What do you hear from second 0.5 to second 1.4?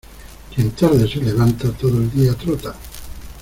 Quien tarde se